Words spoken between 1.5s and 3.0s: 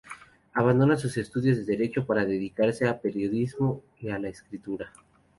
de Derecho para dedicarse al